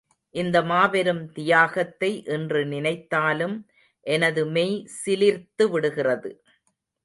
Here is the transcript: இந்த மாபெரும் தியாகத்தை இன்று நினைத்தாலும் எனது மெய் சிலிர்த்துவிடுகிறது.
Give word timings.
இந்த 0.35 0.57
மாபெரும் 0.61 1.21
தியாகத்தை 1.33 2.09
இன்று 2.27 2.61
நினைத்தாலும் 2.65 3.55
எனது 4.05 4.43
மெய் 4.49 4.75
சிலிர்த்துவிடுகிறது. 4.99 6.31